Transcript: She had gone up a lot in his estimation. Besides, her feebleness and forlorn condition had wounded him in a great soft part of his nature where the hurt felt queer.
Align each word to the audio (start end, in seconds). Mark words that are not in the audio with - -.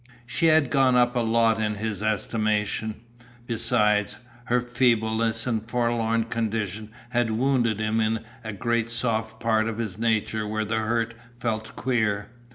She 0.25 0.47
had 0.47 0.71
gone 0.71 0.95
up 0.95 1.15
a 1.15 1.19
lot 1.19 1.61
in 1.61 1.75
his 1.75 2.01
estimation. 2.01 3.01
Besides, 3.45 4.17
her 4.45 4.59
feebleness 4.59 5.45
and 5.45 5.69
forlorn 5.69 6.23
condition 6.23 6.89
had 7.11 7.29
wounded 7.29 7.79
him 7.79 7.99
in 7.99 8.25
a 8.43 8.51
great 8.51 8.89
soft 8.89 9.39
part 9.39 9.67
of 9.67 9.77
his 9.77 9.99
nature 9.99 10.47
where 10.47 10.65
the 10.65 10.79
hurt 10.79 11.13
felt 11.37 11.75
queer. 11.75 12.29